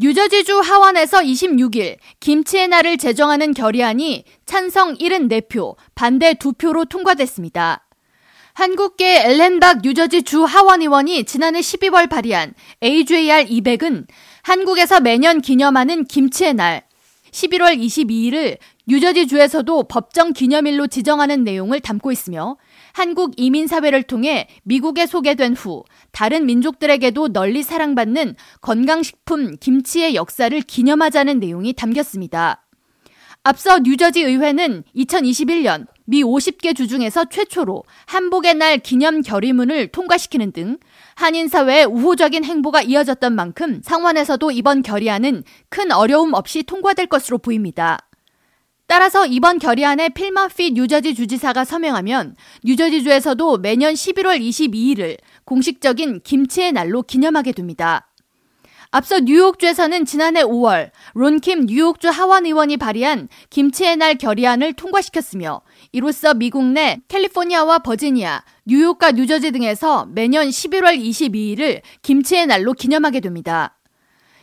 [0.00, 7.84] 뉴저지주 하원에서 26일 김치의 날을 제정하는 결의안이 찬성 74표, 반대 2표로 통과됐습니다.
[8.54, 14.06] 한국계 엘렌박 뉴저지 주 하원 의원이 지난해 12월 발의한 AJR 200은
[14.42, 16.84] 한국에서 매년 기념하는 김치의 날
[17.30, 22.56] 11월 22일을 뉴저지 주에서도 법정 기념일로 지정하는 내용을 담고 있으며
[22.92, 31.74] 한국 이민사회를 통해 미국에 소개된 후 다른 민족들에게도 널리 사랑받는 건강식품 김치의 역사를 기념하자는 내용이
[31.74, 32.64] 담겼습니다.
[33.44, 40.78] 앞서 뉴저지 의회는 2021년 미 50개 주 중에서 최초로 한복의 날 기념 결의문을 통과시키는 등
[41.14, 47.98] 한인 사회의 우호적인 행보가 이어졌던 만큼 상원에서도 이번 결의안은 큰 어려움 없이 통과될 것으로 보입니다.
[48.86, 57.52] 따라서 이번 결의안에 필마피 뉴저지 주지사가 서명하면 뉴저지주에서도 매년 11월 22일을 공식적인 김치의 날로 기념하게
[57.52, 58.08] 됩니다.
[58.90, 65.60] 앞서 뉴욕주에서는 지난해 5월 론킴 뉴욕주 하원 의원이 발의한 김치의 날 결의안을 통과시켰으며
[65.92, 73.74] 이로써 미국 내 캘리포니아와 버지니아, 뉴욕과 뉴저지 등에서 매년 11월 22일을 김치의 날로 기념하게 됩니다.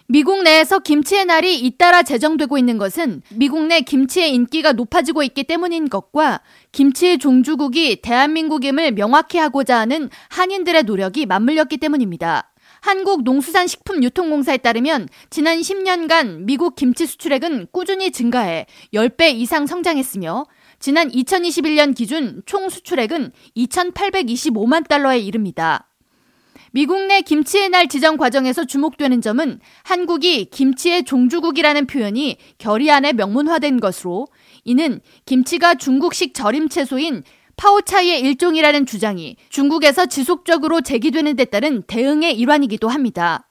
[0.07, 5.89] 미국 내에서 김치의 날이 잇따라 제정되고 있는 것은 미국 내 김치의 인기가 높아지고 있기 때문인
[5.89, 12.51] 것과 김치의 종주국이 대한민국임을 명확히 하고자 하는 한인들의 노력이 맞물렸기 때문입니다.
[12.85, 20.45] 한국농수산식품유통공사에 따르면 지난 10년간 미국 김치 수출액은 꾸준히 증가해 10배 이상 성장했으며
[20.79, 25.89] 지난 2021년 기준 총 수출액은 2,825만 달러에 이릅니다.
[26.71, 34.27] 미국 내 김치의 날 지정 과정에서 주목되는 점은 한국이 김치의 종주국이라는 표현이 결의안에 명문화된 것으로
[34.63, 37.23] 이는 김치가 중국식 절임 채소인
[37.57, 43.47] 파오차이의 일종이라는 주장이 중국에서 지속적으로 제기되는 데 따른 대응의 일환이기도 합니다.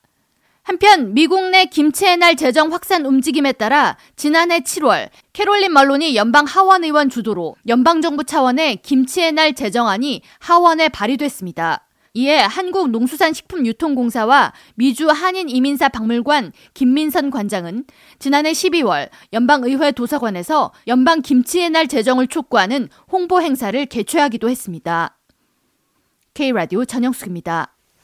[0.63, 6.85] 한편 미국 내 김치의 날 제정 확산 움직임에 따라 지난해 7월 캐롤린 말론이 연방 하원
[6.85, 11.87] 의원 주도로 연방 정부 차원의 김치의 날 제정안이 하원에 발의됐습니다.
[12.17, 17.87] 이에 한국농수산식품유통공사와 미주 한인이민사 박물관 김민선 관장은
[18.21, 25.19] 지난해 12월 연방의회 도서관에서 연방 김치의 날 제정을 촉구하는 홍보 행사를 개최하기도 했습니다.
[26.35, 27.74] K라디오 전영숙입니다.